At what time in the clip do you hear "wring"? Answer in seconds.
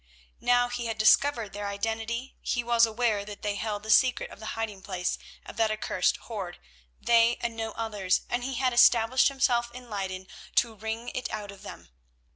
10.73-11.09